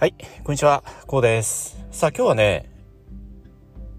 [0.00, 1.76] はい、こんにちは、こうです。
[1.90, 2.70] さあ今日はね、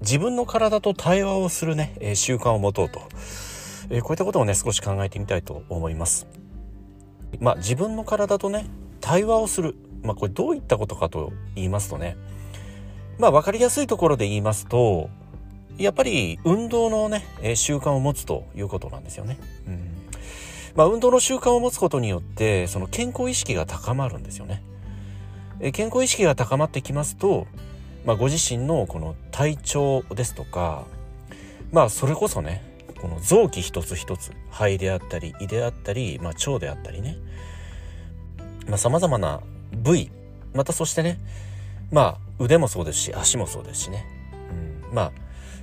[0.00, 3.00] 自分の体と対話をするね、えー、習慣を持とうと、
[3.90, 6.28] えー、こういったことをね、少し考えてみたいと思います。
[7.40, 8.66] まあ自分の体とね、
[9.00, 9.74] 対話をする。
[10.04, 12.16] まあこれどういったことかと言いますとね、
[13.18, 15.10] まあ分かりやすいところで言いますと、
[15.78, 19.36] やっぱり運動のね、えー、習慣を持つということなんですよね。
[19.66, 19.90] うん。
[20.76, 24.62] まあ運動の習慣を持つことによって、その健康意識が高まるんですよね。
[25.60, 27.46] え健康意識が高まってきますと、
[28.04, 30.84] まあ、ご自身のこの体調ですとか
[31.72, 32.62] まあそれこそね
[33.00, 37.16] この臓器一つ一つ肺であったり胃であったり、まあ、腸であったりね
[38.76, 39.40] さまざ、まな
[39.72, 40.10] 部位
[40.54, 41.18] またそしてね
[41.90, 44.04] まあ腕もそうですし足もそうですしね、
[44.90, 45.12] うん、まあ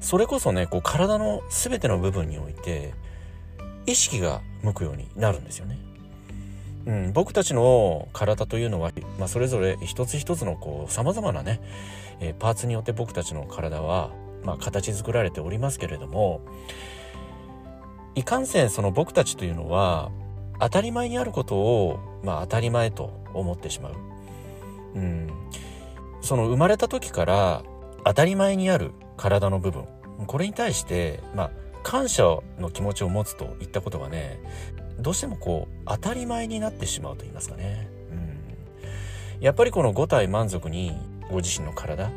[0.00, 2.92] それこそねこう体の全ての部分において
[3.86, 5.78] 意識が向くようになるんですよね。
[6.86, 11.60] うん、僕たちの体というのは、まあ、それぞれ一つ一つのこう様々なね、
[12.20, 14.10] えー、パーツによって僕たちの体は、
[14.44, 16.42] まあ、形作られておりますけれども
[18.14, 20.10] いかんせんその僕たちというのは
[20.60, 23.94] 当たり前にあることを、まあ、当たり前と思ってしまう。
[24.94, 25.30] うん、
[26.20, 27.64] その生まれた時から
[28.04, 29.84] 当たり前にある体の部分。
[30.28, 31.50] これに対して、まあ、
[31.82, 34.40] 感謝の気持ちを持つといったことがね
[34.98, 37.88] どうしてもこう当たり前になってしまうと言いますかね。
[39.36, 40.96] うん、やっぱりこの五体満足に
[41.30, 42.10] ご自身の体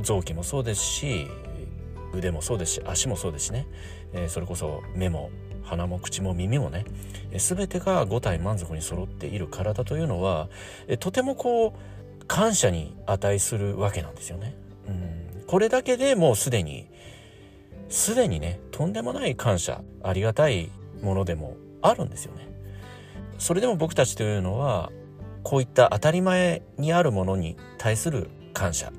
[0.00, 1.28] 臓器もそうですし
[2.12, 3.66] 腕もそうですし足もそうですしね、
[4.12, 5.30] えー、それこそ目も
[5.62, 6.84] 鼻も口も耳もね、
[7.30, 10.48] えー、全てが五体満足に揃っている体というのは、
[10.86, 14.54] えー、とてもこう感謝に値するわけなんですよね。
[14.86, 16.88] うん、これだけでもうすでに
[17.88, 20.70] すでにねとんでもない感謝ありがたい
[21.02, 22.48] ものでもあるんですよね。
[23.38, 24.90] それでも僕たちというのは
[25.42, 28.92] こういった当たり前にあるものに対する感謝、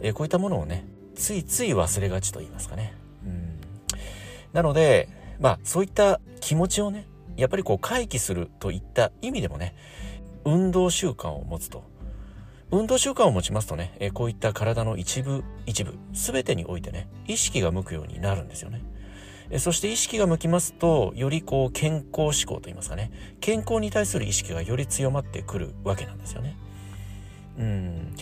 [0.00, 2.94] えー、こういったものをねついつい忘れがちと言いますかね。
[3.24, 3.58] うん、
[4.52, 5.08] なので
[5.40, 9.74] まあそういった気持ちをねやっぱりこう回帰するといった意味でもね
[10.44, 11.84] 運動習慣を持つと
[12.70, 18.82] 運動習慣を持ちますとね、え、こういった体の一部一部全てにおいてね意識が向くようになるんですよね。
[19.56, 23.10] そして意識が向きますと、よりこう健康志向といいますかね、
[23.40, 26.56] 健康に対する意識がより強まってくるわけなんですよね。
[27.58, 28.14] うん。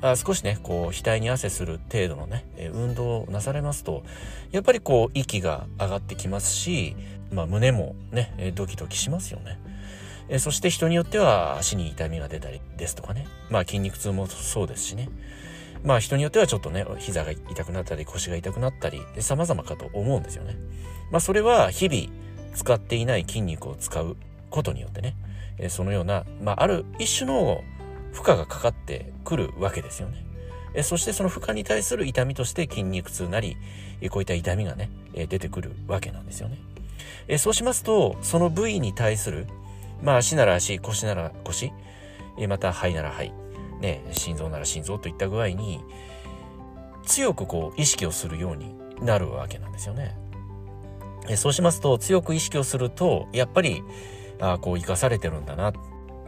[0.00, 4.04] あ少しね、こう、額に汗する程度のね、運動をなされますと、
[4.52, 6.94] やっぱりこう、息が上がってきますし、
[7.32, 9.58] まあ、胸もね、ドキドキしますよね。
[10.38, 13.26] そして人によっては足に痛みが出たりですとかね。
[13.48, 15.08] まあ筋肉痛もそうですしね。
[15.84, 20.56] まあ人によってはちょっとね、膝が痛くなったり腰が痛くなったり、様々かと思うんですよね。
[21.10, 22.12] まあそれは日々
[22.54, 24.16] 使っていない筋肉を使う
[24.50, 25.16] ことによってね、
[25.68, 27.62] そのような、まあある一種の
[28.12, 30.24] 負荷がかかってくるわけですよね。
[30.82, 33.56] そしてその負荷に対する痛みとして筋肉痛なり、
[34.10, 36.58] こういった痛みがね、出てくるわけなんですよね。
[37.38, 39.46] そうしますと、その部位に対する、
[40.02, 41.72] まあ足なら足、腰なら腰、
[42.48, 43.32] また肺なら肺、
[43.80, 45.84] ね、心臓なら心臓といった具合に
[47.04, 50.16] 強くこう意識をするようになるわけなんですよね。
[51.36, 53.82] そうしますと強く意識をするとやっぱり
[54.40, 55.72] あこう生かされてるんだな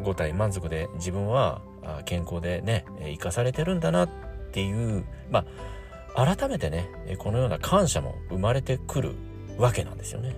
[0.02, 1.62] 五体満足で自分は
[2.04, 4.08] 健康でね生かされてるんだなっ
[4.52, 5.44] ていうま
[6.14, 9.14] あ改めてねこのような感謝も生まれてくる
[9.58, 10.36] わけなんですよね。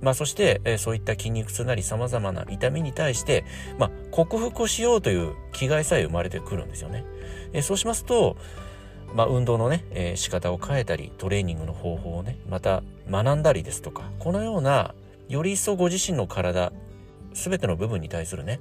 [0.00, 3.44] まあ、そして、えそういった筋肉痛なり様々な痛みに対して、
[3.78, 7.04] まあ、克服しようという気概さえ生まれてくるんですよね。
[7.52, 8.36] えそうしますと、
[9.14, 14.94] まあ、運動のね、えー、仕方を変えたり、トレーニングの方法をね、また学んだりですとか、このような、
[15.28, 16.72] より一層ご自身の体、
[17.32, 18.60] すべての部分に対するね、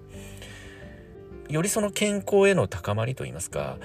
[1.50, 3.78] よりその健康への高まりといいますか、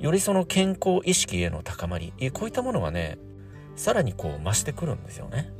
[0.00, 3.18] よりその健康意識への高まり、こういったものがね、
[3.76, 5.50] さらにこう増してくるんですよね。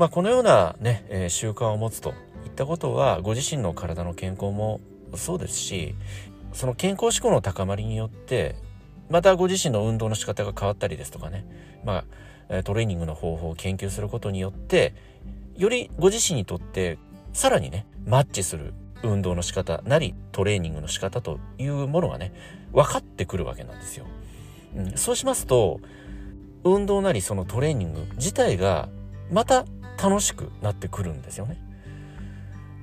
[0.00, 2.14] まあ、このようなね、えー、習慣を持つと
[2.46, 4.80] いったことは、ご自身の体の健康も
[5.14, 5.94] そうですし、
[6.54, 8.54] その健康志向の高まりによって、
[9.10, 11.44] またご自身の運動の仕方が変わったりですとかね、
[11.84, 12.06] ま
[12.48, 14.94] あ、トレーニングの方法を研究することによって、
[15.58, 16.96] よりご自身にとって
[17.34, 18.72] さらにね、マッチする
[19.02, 22.32] 運動の仕方なり、トレーニングの仕方というものがね、
[22.72, 24.06] 分かってくるわけなんですよ。
[24.76, 25.78] うん、そうしますと、
[26.64, 28.88] 運動なりそのトレーニング自体が
[29.30, 29.66] また
[30.02, 31.58] 楽しくなってくるんですよね。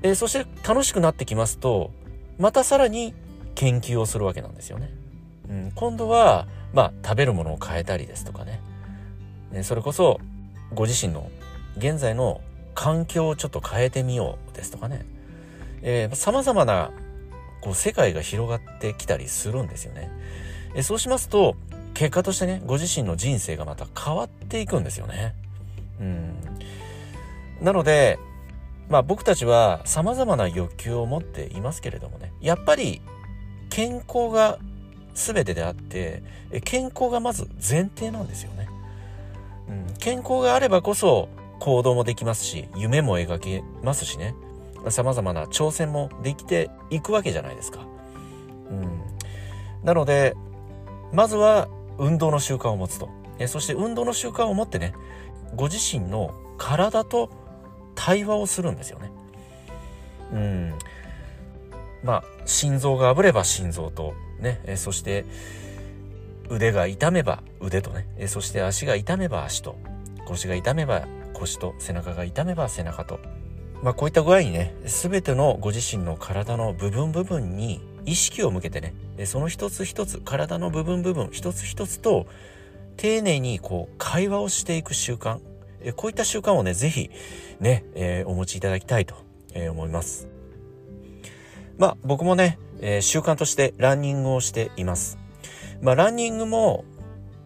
[0.04, 1.92] えー、そして楽しくなってきますと、
[2.38, 3.14] またさらに
[3.56, 4.92] 研究をするわけなんですよね。
[5.50, 8.62] うん、今度は、まあ、食べるものを変えたりですとかね。
[9.52, 10.20] ねそれこそ、
[10.74, 11.30] ご自身の
[11.78, 12.42] 現在の
[12.76, 15.06] 環境をちょっと変えてみようですとかね。
[15.82, 16.92] えー、様々な
[17.62, 20.12] こう世界が広がってきたりするんですよね。
[20.76, 21.56] えそうしますと
[21.94, 25.34] 結果としてねご自身の人生がまた変わっていくんですよね。
[26.00, 26.36] うん、
[27.62, 28.20] なので
[28.90, 32.34] まあ僕たちは様々な欲求を持っていますけれどもね。
[32.40, 33.02] やっぱり
[33.70, 34.60] 健康が
[35.14, 36.24] 全てであって
[36.64, 38.70] 健康がまず前提なんですよね。
[39.70, 41.28] うん、健康があればこそ
[41.60, 44.36] 行動もできますし夢も描けますしね。
[44.90, 47.86] 様々な挑戦もできていくわけじゃないですか。
[48.70, 49.02] うん、
[49.84, 50.36] なので
[51.12, 51.68] まずは
[51.98, 53.10] 運動の習慣を持つと。
[53.48, 54.94] そして運動の習慣を持ってね
[55.56, 57.30] ご自身の体と
[57.98, 59.12] 対話をするんですよね。
[60.32, 60.74] うん、
[62.04, 65.26] まあ心臓があぶれば心臓とねえそして
[66.50, 69.78] 腕が痛めば腕とねえそして足が痛めば足と
[70.26, 73.20] 腰が痛めば腰と背中が痛めば背中と
[73.82, 78.94] まあこういった具合にね全てのご自身の体の部分部分に意識を向けてね
[79.26, 82.28] その一つ一つ体の部分部分一つ一つと
[82.98, 85.40] 丁寧にこう会話をしていく習慣
[85.82, 87.10] えこういった習慣をね是非
[87.60, 90.28] ね、えー、お持ちいただきたいとえ思います
[91.78, 95.18] まあ僕もね、えー、習慣としてランニングをしています
[95.82, 96.86] まあランニングも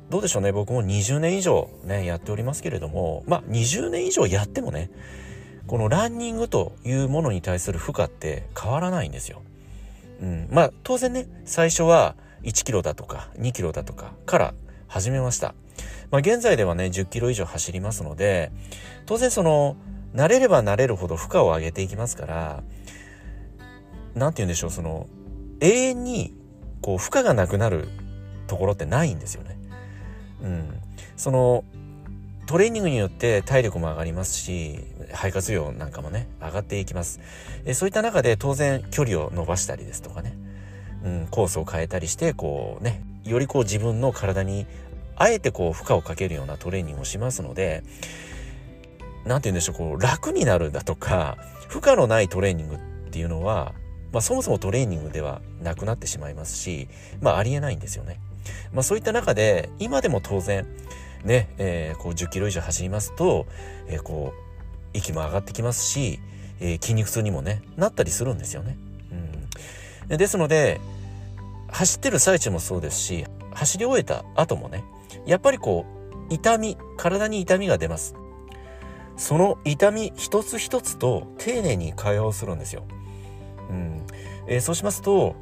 [0.10, 4.92] どうでしょうね僕も20年以上ねやっておりますけれどもまあ20年以上やってもね
[5.68, 9.42] このランニングというものに対する負荷って変わらないんですよ。
[10.22, 14.54] うん、まあ当然ね最初は1キロだとか2キロだとかから
[14.88, 15.56] 始めました。
[16.12, 18.52] まあ現在ではね10キロ以上走りますので
[19.06, 19.76] 当然その
[20.14, 22.64] 慣れれば慣れるほど負荷を上げていきますから
[24.14, 25.08] 何て言うんでしょうその
[25.62, 26.36] 永遠に
[26.82, 27.88] こう負荷がなくなる
[28.48, 29.58] ところってないんですよね。
[30.42, 30.82] うん、
[31.16, 31.64] その
[32.48, 34.80] トレーニングによって体力も上がりますし
[35.14, 37.22] 肺活量なんかもね上がっていきます。
[37.64, 40.36] えそういった中で当然距離を伸ばしたりですとかね、
[41.06, 44.66] うん、コースを変えたりしてこうねよりこう自分の体に
[45.22, 47.84] あえてこう負荷をかけるようなトレーニングをしますので
[49.24, 51.38] 何て言うんでしょうこう楽になるだとか
[51.68, 52.80] 負荷のないトレーニングっ
[53.12, 53.74] ていうのは、
[54.12, 56.88] まあ、そもそもトレーニングではなくなってしまいますし、
[57.22, 58.20] まあ、ありえないんですよね。
[58.74, 60.66] まあ、そういった中で今でも当然
[61.24, 63.46] ね、えー、こう10キロ以上走りますと、
[63.88, 66.20] えー、こう息も上がってきますし、
[66.60, 68.78] えー、筋肉痛にもねなったりするんですよね。
[70.10, 70.82] うん、ですので
[71.70, 74.84] 走ってる最中もそうですし走り終えた後もね
[75.26, 75.86] やっぱりこ
[76.30, 78.16] う痛み体に痛みが出ます。
[79.18, 82.84] その痛み一つ一つと丁寧に会話をするんですよ。
[83.70, 84.06] うん
[84.48, 85.36] えー、そうしますと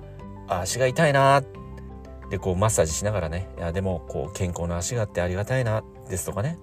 [0.47, 1.43] 足が痛いな
[2.29, 6.57] でこうマッサージしながらねいやでもこう健康な足があってありがたいなですとかね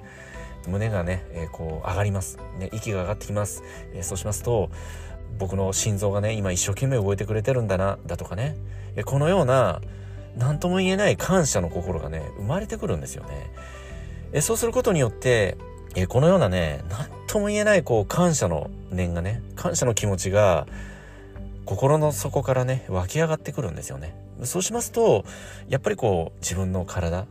[0.68, 3.62] 胸がね、えー、こう上がります、ね、息が上がってきます、
[3.92, 4.70] えー、そうしますと
[5.38, 8.56] 僕の心臓がね今一生懸命動いてくれてるんだなだとかね、
[8.94, 9.80] えー、このような
[10.36, 13.50] 何とも言えない感謝の心がね生まれてくるんですよね、
[14.32, 15.56] えそうすることによって、
[15.94, 20.66] えこのようなね何とも言えないこう感謝の念がね感謝の気持ちが
[21.64, 24.14] 心の底からね湧き上がってくるんですよね。
[24.44, 25.24] そうしますと
[25.68, 27.26] やっぱりこう自分の体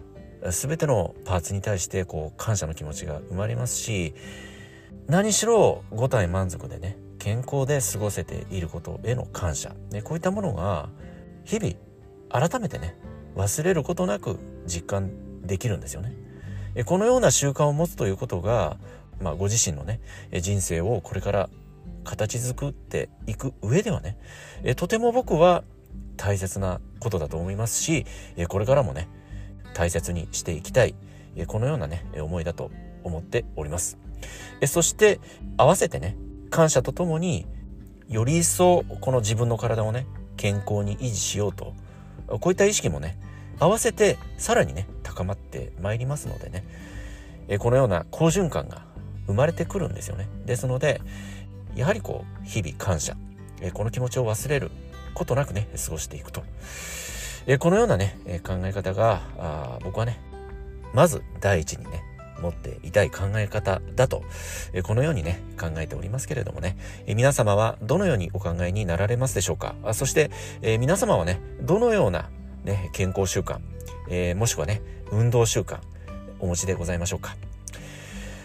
[0.50, 4.16] 全てのパーツに対してこう感謝の気持ちが生まれますし
[5.08, 10.90] 何しろ五体満足でね健康で過ごせていることへの感謝、ね、こういったものが
[11.44, 11.76] 日々
[12.30, 12.96] 改めてね
[13.36, 15.12] 忘れることなく実感
[15.44, 16.14] できるんですよね。
[16.86, 18.78] このような習慣を持つということが、
[19.22, 20.02] まあ、ご自身のね
[20.42, 21.50] 人生をこれから
[22.04, 24.18] 形作っていく上ではね
[24.76, 25.64] とても僕は
[26.18, 28.06] 大切なことだと思いますし
[28.50, 29.08] これからもね
[29.74, 30.96] 大切にしていきたい
[31.48, 32.72] このようなね思いだと
[33.04, 33.98] 思っております
[34.66, 35.20] そして
[35.58, 36.18] 合わせてね
[36.50, 37.46] 感謝とともに
[38.08, 41.74] より一層この自分の体をね健康に維持しようと
[42.28, 43.18] こういった意識もね
[43.60, 46.64] 合わせてさらにね高まってまいりますのでね。
[47.48, 48.84] えこのような好循環が
[49.28, 50.28] 生まれてくるんですよね。
[50.46, 51.02] ですので
[51.76, 53.16] やはりこう日々感謝。
[53.62, 54.72] えこの気持ちを忘れる
[55.14, 56.44] ことなくね過ごしていくと。
[57.48, 60.20] えこのようなね、考え方があ僕はね
[60.94, 62.04] まず第一にね
[62.42, 64.24] 持っていたい考え方だと、
[64.74, 66.78] えこのようにね考えておりますけれどもね、
[67.08, 69.76] え皆様はどのようにお考えになられますでしょうか？
[69.84, 72.30] あそして、え皆様はねどのような、
[72.64, 73.60] ね、健康習慣、
[74.10, 75.80] えもしくはね運動習慣
[76.40, 77.36] お持ちでございましょうか？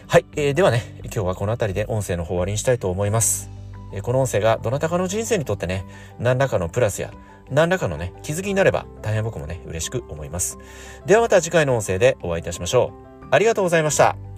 [0.06, 3.48] はい、えー、ではね今日はこの辺りで音声の方終わりにしたいと思います
[4.02, 5.84] この音声がどなたかの人生にとってね
[6.18, 7.12] 何らかのプラスや
[7.50, 10.56] 何らかのね、気づきになれば大変僕もね、嬉しく思います。
[11.04, 13.09] ではまた次回の音声でお会いいたしましょう。
[13.30, 14.29] ありがとうございました。